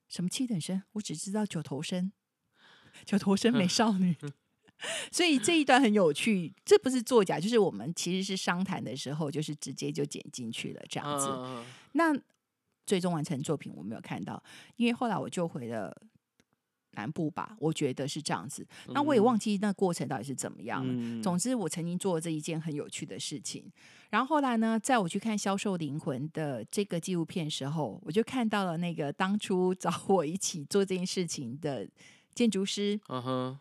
[0.10, 0.84] 什么七等生？
[0.91, 2.12] 我只知道九头身，
[3.06, 4.17] 九头身美少女。’
[5.11, 11.27] 所以这一段很有趣，这不是作假，就是我们其实是商谈的时候，就是直接就剪进去了这样子。
[11.29, 12.13] 嗯那
[12.85, 14.41] 最终完成作品我没有看到，
[14.75, 15.95] 因为后来我就回了
[16.93, 18.65] 南部吧，我觉得是这样子。
[18.87, 20.91] 那我也忘记那过程到底是怎么样了。
[20.91, 23.71] 嗯总之，我曾经做了这一件很有趣的事情。
[24.09, 31.87] 然后后来呢，在我去看《销售灵魂》的这个纪录片的时候，我就看到了那个当初找我一起做这件事情的
[32.33, 33.59] 建筑师，嗯哼，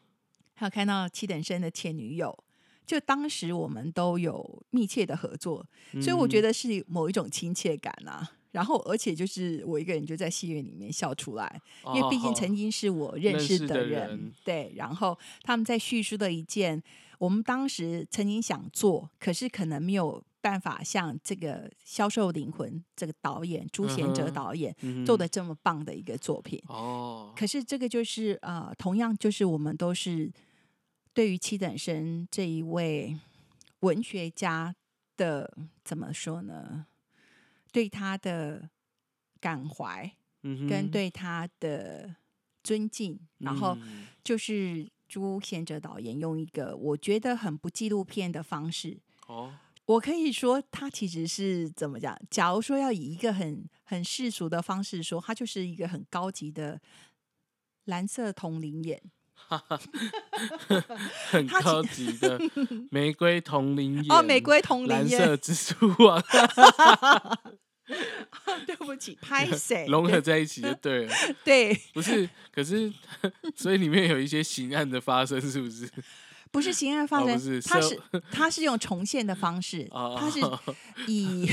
[0.58, 2.36] 还有看到七等生的前女友。
[2.84, 5.64] 就当时我们都有密切的合作，
[6.00, 8.32] 所以我觉得得是某一种亲切感啊。
[8.50, 11.60] 然后，而且就是我一个人就在戏院里面笑出来，
[11.94, 14.72] 因为毕竟曾经是我认识的人，人对。
[14.74, 16.82] 然后他们在叙述的一件
[17.18, 26.58] 我们当时曾经想做，可是可能没有办法像这个《销售灵魂》这个导演朱贤哲导演嗯做的这么棒的一个作品。
[26.68, 30.32] 哦，可是这个就是呃，同样就是我们都是
[31.12, 33.18] 对于七等生这一位
[33.80, 34.74] 文学家
[35.16, 36.86] 的怎么说呢？
[37.72, 38.70] 对他的
[39.40, 40.10] 感怀
[40.42, 42.16] 嗯哼跟对他的
[42.62, 52.18] 尊敬，然后嗯就是朱贤哲导演用一个我觉得很不纪录片的方式，哦，我可以说他其实是怎么讲？
[52.30, 56.80] 假如说要以一个很很世俗的方式说，他就是一个很高级的
[57.84, 59.02] 蓝色同龄眼。
[61.30, 62.38] 很 他其高级的
[62.90, 65.18] 玫瑰同龄眼哦，玫瑰同龄眼。
[65.20, 66.22] 蓝色，蜘蛛网。
[68.66, 69.86] 对不起，拍谁？
[69.86, 72.28] 融合在一起就对了，对，不是？
[72.52, 72.92] 可是
[73.56, 75.88] 所以里面有一些刑案的发生，是不是？
[76.50, 80.16] 不是刑案发生，哦是他是他是用重现的方式，哦。
[80.18, 80.40] 他是
[81.06, 81.46] 以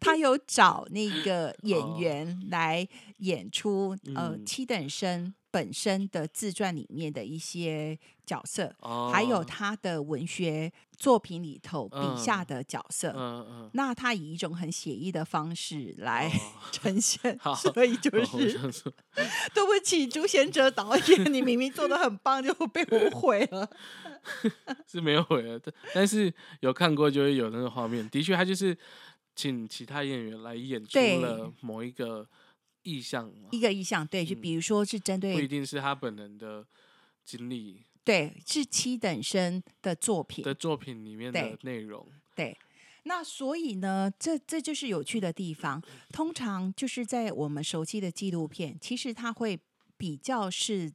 [0.00, 2.86] 他有找那个演哦员来
[3.18, 4.44] 演出呃嗯。
[4.46, 13.12] 七等生本身的自传里面的一些角色，哦，还有他的文学作品里头笔下嗯的角色。
[13.16, 18.52] 嗯嗯，那他以一种很写意的方式来哦 呈现，好所以就是
[19.54, 23.68] 对不起，朱贤哲导演，你明明做的很棒，就被我 毁了。
[24.86, 28.06] 是没有毁了，但但是有看过就会有那个画面。
[28.10, 28.76] 的确，他就是
[29.34, 32.28] 请其他演员来演出了某一个
[32.82, 36.66] 意象嘛，一个意向，对，就嗯比如说是针对不一定是他本人的
[37.24, 42.08] 经历对是七等生的作品，的作品里面的内容。
[42.34, 42.56] 对，
[43.04, 45.82] 那所以呢，这这就是有趣的地方。
[46.10, 49.60] 通常就是在我们熟悉的纪录片，其实它会
[49.96, 50.90] 比较是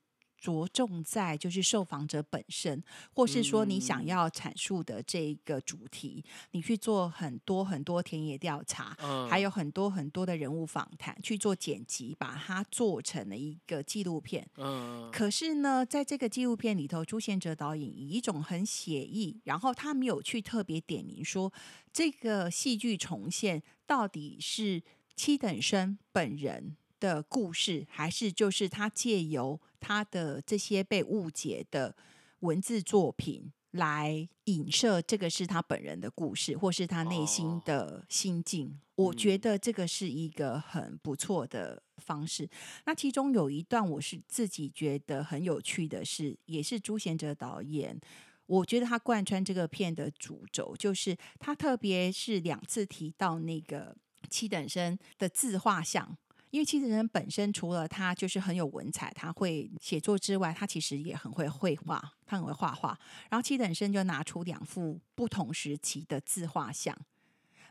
[0.46, 4.06] 着重在就是受访者本身，或是说你想嗯。
[4.06, 14.48] 要阐述的这一个主题，你去做很多很多田野调查，嗯，还有很多很多的人物访谈，去做剪辑，把它做成了一个纪录片。
[14.58, 21.52] 嗯，可是呢，在这个纪录片里头，朱贤哲导演以一种很写意，然后他没有去特别点名说
[21.92, 24.84] 这个戏剧重现到底是
[25.16, 31.96] 七等生本人的故事，还是就是他借由他的这些被误解的
[32.40, 33.52] 文字作品。
[33.76, 38.80] 来影射这个是他本人的故事，或是他内心哦的心境。
[38.96, 42.50] 我觉嗯得这个是一个很不错的方式。
[42.86, 48.00] 那其中有一段我是自己觉得很有趣的是，也是朱贤哲导演，
[48.46, 53.94] 我觉得他贯穿这个片的主轴，就是他特别是两次提到那个
[54.30, 56.18] 七等生的自画像。
[56.56, 62.98] 因为七等生本身除了他就是很有文采，他会写作之外，他其实也很会绘画，他很会画画。
[63.30, 66.98] 然后七等生就拿出两幅不同时期的自画像，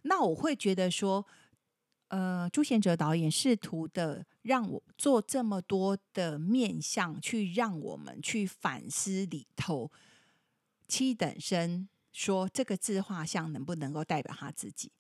[0.02, 1.24] 那我会觉得说，
[2.08, 9.90] 呃，朱贤哲导演试图的让我做这么多的面向，去让我们去反思里头
[10.86, 14.92] 七等生说这个自画像能不能够代表他自己？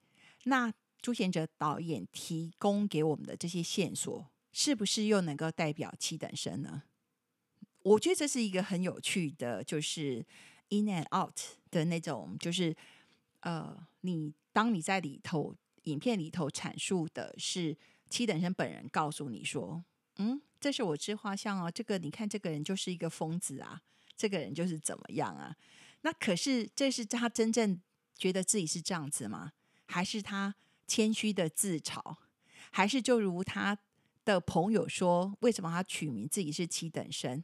[0.44, 0.72] 那
[1.04, 6.84] 朱贤哲导演提供给我们的这些线索，是不是又能够代表七等生呢？
[7.82, 10.24] 我觉得这是一个很有趣的，就是
[10.70, 11.38] in and out
[11.70, 12.74] 的那种，就是
[13.40, 17.76] 呃，你当你在里头影片里头阐述的是
[18.08, 19.84] 七等生本人告诉你说，
[20.16, 23.82] 嗯，这是我自画像哦，这个你看这个人就是一个疯子啊，
[24.16, 25.54] 这个人就是怎么样啊？
[26.00, 27.78] 那可是这是他真正
[28.16, 29.52] 觉得自己是这样子吗？
[29.86, 30.54] 还是他
[30.86, 32.00] 谦虚的自嘲？
[32.70, 33.76] 还是就如他
[34.24, 37.42] 的朋友说，为什么他取名自己是七等生？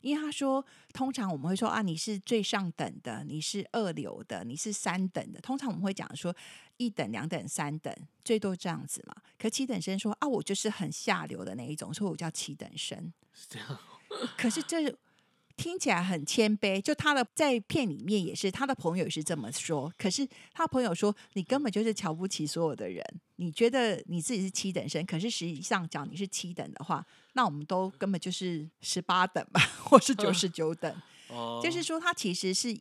[0.00, 5.40] 因为他说，通常我们会说啊，你是最上等的，你是二流的，你是三等的。
[5.40, 6.32] 通常我们会讲说
[6.76, 7.92] 一等、两等、三等，
[8.24, 9.16] 最多这样子嘛。
[9.36, 13.12] 可七等生说啊，我就是很下流的那一种，所以我叫七等生。
[13.32, 13.78] 是这样。
[14.38, 14.94] 可是这
[15.58, 19.92] 听起来很谦卑，就他的在片里面也是，他的朋友也是这么说。
[19.98, 23.04] 可是他朋友说，你根本就是瞧不起所有的人，
[23.36, 30.90] 你觉得你自己是七等生，可是实际上讲你是七等的话，那我们都根本就是十八等吧， 或是九十九等。
[31.28, 32.78] 哦，就是说，他其实是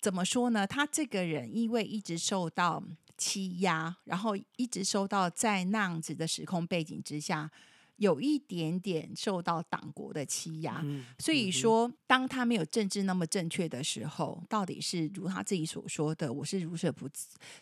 [0.00, 0.66] 怎么说呢？
[0.66, 2.82] 他这个人因为一直受到
[3.18, 7.50] 欺压，然后一直受到在那样子的时空背景之下，
[7.96, 10.80] 有一点点受到党国的欺压。
[10.84, 17.08] 嗯所以说，当他没有政治那么正确的时候，到底是如他自己所说的，我是如舍不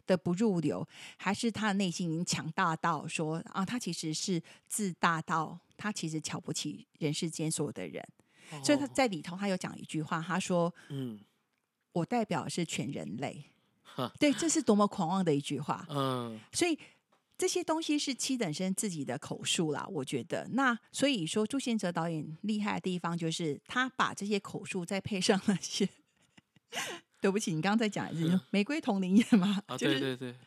[0.06, 8.04] 的不入流，还是他的内心已经强大到说啊，他其实是自大到他其实瞧不起人世间所有的人。
[8.62, 11.18] 所以他哦在里头，他有讲一句话，他说嗯
[11.92, 13.42] ：“我代表的是全人类。
[13.82, 15.86] 哈”对，这是多么狂妄的一句话。
[15.88, 16.78] 嗯所以
[17.36, 20.46] 这些东西是七等生自己的口述啦，我觉得。
[20.52, 25.88] 那所以说，朱贤哲导演厉害的地方就是他把这些口述再配上那些。
[27.20, 29.62] 对不起，你刚刚在讲的是 玫瑰同林眼嘛？
[29.66, 30.38] 啊，就是对对对，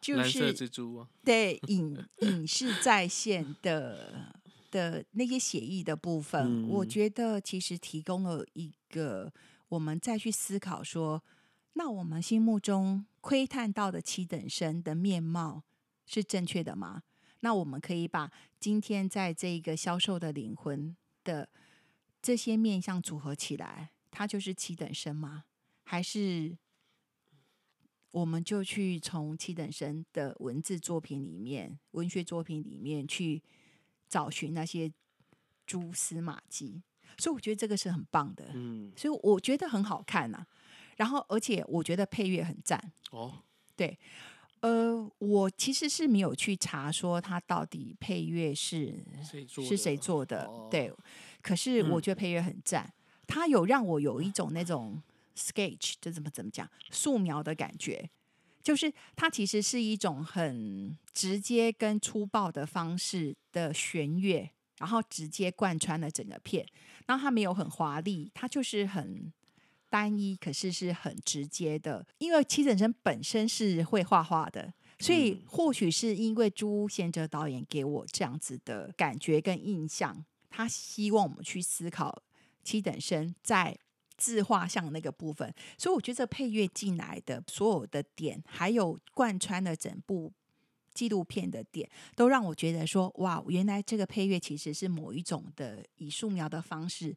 [0.00, 4.32] 就是蜘蛛啊，对影影视在线的
[4.70, 9.32] 的那些写意的部分，我嗯觉得其实提供了一个
[9.68, 11.22] 我们再去思考说，
[11.74, 15.62] 那我们心目中窥探到的七等生的面貌
[16.08, 17.04] 是正确的吗？
[17.40, 18.28] 那我们可以把
[18.58, 21.48] 今天在这个销售的灵魂的
[22.20, 25.44] 这些面相组合起来，它就是七等生吗？
[25.84, 26.58] 还是
[28.10, 33.40] 我们就去从七等生的文字作品里面、文学作品里面去
[34.08, 34.90] 找寻那些
[35.66, 36.82] 蛛丝马迹，
[37.18, 40.44] 所以我觉得这个是很棒的，嗯，所以我觉得很好看呐、
[40.96, 42.92] 然后，而且我觉得配乐很赞。
[43.10, 43.44] 哦，
[44.60, 50.92] 呃，我其实是没有去查说它到底配乐是谁做是谁的做的，哦对。
[51.40, 52.92] 可是我嗯觉得配乐很赞，
[53.26, 55.00] 他有让我有一种那种
[55.36, 58.10] sketch，这怎么怎么讲，素描的感觉。
[58.60, 66.66] 就是它其实是一种很直接跟粗暴的方式的弦乐，然后直接贯穿了整个片。
[67.06, 69.32] 然后它没有很华丽，它就是很
[69.88, 72.06] 单一，可是是很直接的。
[72.18, 82.22] 因为七等生本身是会画画的，所以嗯或许是因为朱贤哲导演给我这样子的感觉跟印象，他希望我们去思考
[82.62, 83.76] 七等生在
[84.16, 85.54] 自画像那个部分。
[85.76, 90.32] 所以我觉得这配乐进来的所有的点，还有贯穿了整部。
[90.94, 97.16] 纪录片的点都让我觉得说，哇，原来这个配乐其实是某一种的以素描的方式，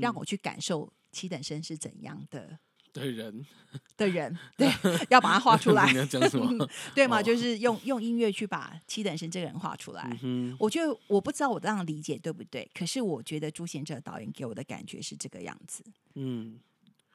[0.00, 2.58] 让嗯我去感受七等生是怎样的
[2.92, 3.46] 的人
[3.96, 4.68] 的人，对，
[5.10, 6.68] 要把它画出来 你，要讲什么？
[6.94, 7.18] 对吗？
[7.18, 10.10] 哦就是用用音乐去把七等生这个人画出来。
[10.22, 15.84] 嗯，我觉得我不知道我这样理解对不对，可是我觉得朱贤哲导演给我的感觉是这个样子，
[16.14, 16.58] 嗯，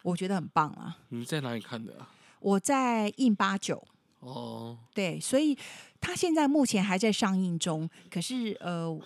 [0.03, 0.97] 我觉得很棒啊！
[1.09, 2.09] 你在哪里看的啊？
[2.39, 3.85] 我在印八九，
[4.19, 5.57] 哦，对，所以
[5.99, 7.89] 他现在目前还在上映中。
[8.09, 8.97] 可是呃，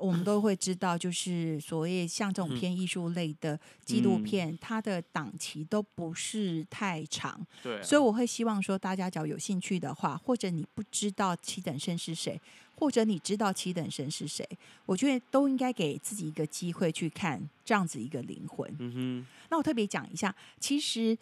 [0.00, 4.22] 我们都会知道，就是所谓像这种偏艺术类的纪录嗯。
[4.22, 12.40] 片，它的档期都不是太长，对啊，所以我会希望说，大家只要有兴趣的话，或者你不知道七等生是谁，
[12.74, 14.46] 或者你知道七等生是谁，
[14.86, 18.72] 我觉得都应该给自己一个机会去看这样子一个灵魂。
[18.78, 21.16] 嗯哼，那我特别讲一下，其实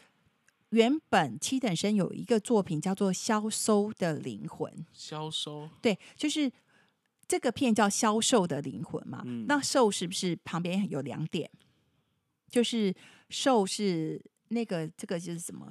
[0.71, 6.51] 原本七等生有一个作品叫做《消收的灵魂》，消收，对，就是
[7.29, 9.23] 这个片叫《销售的灵魂》嘛。
[9.25, 11.51] 嗯那瘦是不是旁边有两点？
[12.49, 12.95] 就是
[13.29, 15.67] 瘦是那个这个就是什么？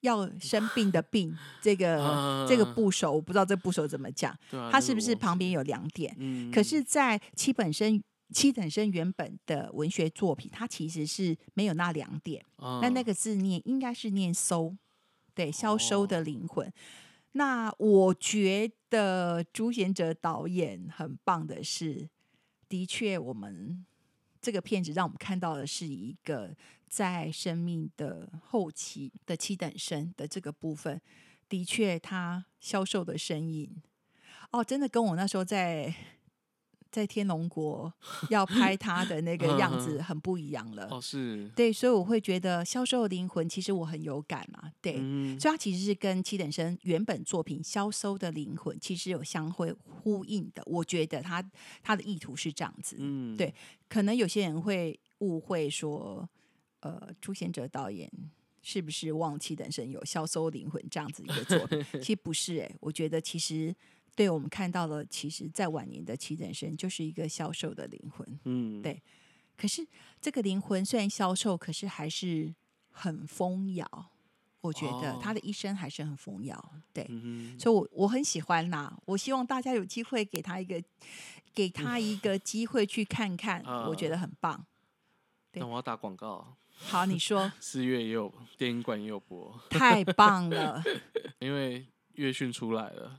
[0.00, 6.16] 要生病的病，这个、这个啊部首我不知道这部首怎么讲，啊，它是不是旁边有两点？
[6.18, 12.42] 嗯，可是，在七本身七等生原本的文学作品，它其实是没有那两点。
[12.56, 14.74] 那那那个字念应该是念收，
[15.34, 16.72] 对，消收的灵魂。
[17.32, 22.08] 那我觉得朱贤哲导演很棒的是，
[22.68, 23.86] 的确，我们
[24.40, 26.56] 这个片子让我们看到的是一个
[26.88, 31.00] 在生命的后期的七等生的这个部分，
[31.48, 33.80] 的确他消瘦的身影，
[34.50, 35.94] 哦，真的跟我那时候在
[36.90, 37.92] 在天龙国
[38.28, 40.88] 要拍他的那个样子很不一样了。
[40.90, 50.62] 哦是，对，所以我会觉得《销售的灵魂》其实我很有感嘛，对，嗯所以它其实是跟七等生原本作品《销售的灵魂》其实有相会呼应的。
[50.66, 51.42] 我觉得他
[51.82, 53.54] 他的意图是这样子，嗯对
[53.88, 56.28] 可能有些人会误会说，
[56.80, 58.10] 呃，朱贤哲导演
[58.62, 61.84] 是不是忘七等生有《销售灵魂》这样子一个作品？
[62.02, 63.74] 其实不是、欸，我觉得其实
[64.14, 68.40] 对我们看到了，其实在晚年的七等生就是一个消瘦的灵魂。
[68.44, 69.00] 嗯对
[69.56, 69.86] 可是
[70.20, 72.54] 这个灵魂虽然消瘦，可是还是
[72.90, 74.10] 很丰饶。
[74.62, 78.94] 我觉得哦他的一生还是很丰饶，对，嗯所以我我很喜欢呐。
[79.06, 80.82] 我希望大家有机会给他一个，
[81.54, 84.66] 给他一个机会去看看，我觉啊得很棒。
[85.50, 90.82] 对那我要打广告， 好，你说四月也有电影馆也有播，太棒了，
[91.40, 91.86] 因为
[92.16, 93.18] 月讯出来了，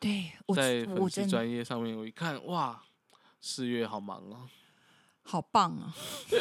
[0.00, 2.82] 对我在粉丝专业上面我一看，哇，
[3.40, 4.48] 四月好忙哦，
[5.22, 5.94] 好棒啊！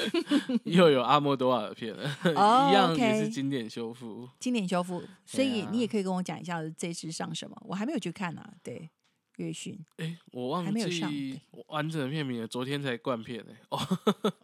[0.64, 4.28] 又有阿莫多瓦的片了，哦一样也是经典修复。
[4.40, 8.90] 经典修复，所以你也可以跟我讲一下这次上什么，我还没有去看呢、对，
[9.36, 13.80] 月讯哎、我忘记完整的片名了，昨天才灌片哎、哦，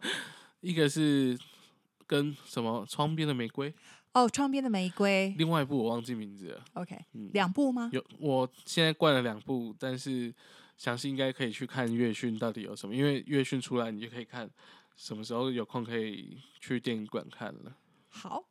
[0.60, 1.38] 一个是
[2.06, 3.74] 跟什么窗边的玫瑰，
[4.16, 6.64] 哦，窗边的玫瑰另外一部我忘记名字了。
[6.72, 7.90] ，OK，嗯两部吗？
[7.92, 10.34] 有，我现在灌了两部，但是
[10.78, 14.48] 详细应该可以去看月讯到底有什么，因为月讯出来你就可以看，
[14.96, 17.76] 什么时候有空可以去电影馆看了。
[18.08, 18.42] 好，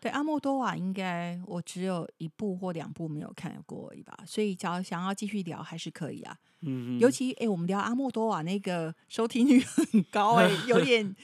[0.00, 6.36] 对阿莫多瓦应该我只有一部或两部没有看过而已吧，所以只要想要继续聊还是可以啊。
[6.62, 11.14] 嗯哼，尤其哎，我们聊阿莫多瓦那个收听率很高诶，有点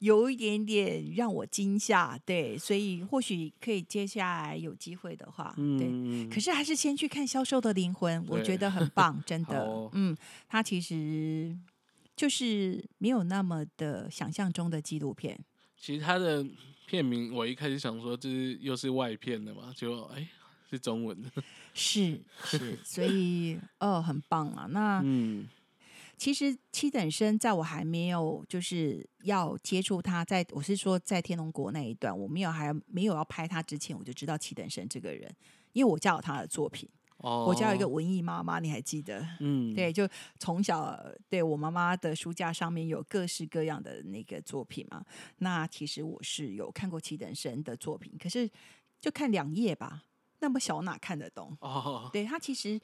[0.00, 5.88] 有一点点让我惊吓，对，所以或许可以接下来有机会的话，对。
[5.90, 9.60] 嗯，可是还是先去看《销售的灵魂》，我觉得很 棒，真的。
[9.60, 10.16] 哦嗯，
[10.48, 11.56] 它其实
[12.14, 15.38] 就是没有那么的想象中的纪录片。
[15.78, 16.44] 其实它的
[16.86, 20.26] 片名我一开始想说这是又是外片的嘛，结果哎、
[20.70, 21.30] 是中文的。
[21.74, 24.66] 是 是，所以哦，很棒啊。
[24.70, 25.46] 那嗯
[26.16, 35.30] 其实七等生在我还没有就是要接触他，在我是说在天龙国那一段，我没有还没有要拍他之前，我就知道七等生这个人，
[35.72, 36.88] 因为我家有他的作品。
[37.18, 39.26] 哦，我家有一个，文艺妈妈，你还记得？
[39.40, 40.06] 嗯，对，就
[40.38, 45.02] 从小对我妈妈的书架上面有各式各样的那个作品嘛。
[45.38, 48.48] 那其实我是有看过七等生的作品，可是
[49.00, 50.04] 就看两页吧，
[50.40, 51.56] 那么小哪看得懂？
[51.60, 52.78] 哦，对他其实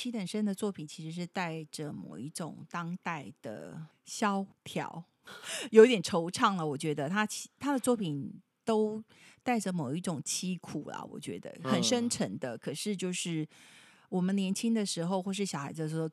[0.00, 5.02] 七等生的作品其实是带着某一种当代的萧条，
[5.72, 6.64] 有一点惆怅了。
[6.64, 8.32] 我觉得他其他的作品
[8.64, 9.02] 都
[9.42, 12.56] 带着某一种凄苦啦，我觉得很深嗯沉的。
[12.56, 13.44] 可是就是
[14.08, 16.08] 我们年轻的时候或是小孩子的时候，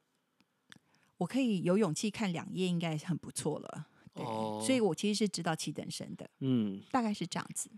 [1.17, 3.87] 我可以有勇气看两页，应该很不错了。
[4.15, 6.27] 对，哦所以我其实是知道七等生的。
[6.39, 7.69] 嗯，大概是这样子。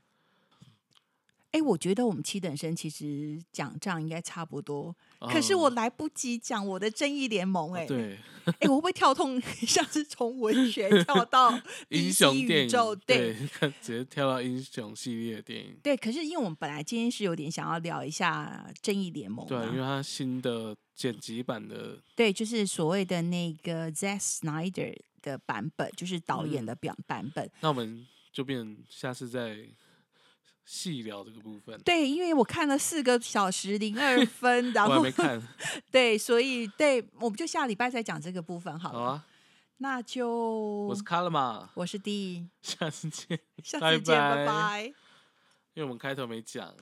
[1.57, 8.17] 哎，我觉得我们七等生其实讲这样应该差不多，可是我嗯来不及讲我的正义联盟、哎、哦对，
[8.59, 12.95] 哎，我会不会跳痛， 像是从文学跳到 英雄宇宙？
[12.95, 27.49] 对对，直接跳到英雄系列的电影，对，可是因为我们本来今天是有点想要聊一下正义联盟对，因为，它新的剪辑版的，对，就是所谓的那个 Zack Snyder 的版本，就是导演嗯的表版本。
[27.61, 29.57] 那我们就变下次再
[30.67, 31.79] 细聊这个部分。
[31.81, 35.41] 对，因为我看了四个小时零二 分，然我还后没看，
[35.89, 38.99] 对，所以对，我们就下礼拜再讲这个部分好了。
[38.99, 39.25] 好啊，
[39.77, 40.29] 那就
[40.87, 43.39] 我是卡拉嘛，我是 D，下次见。
[43.63, 44.83] 下次见，拜拜拜。
[45.73, 46.75] 因为我们开头没讲，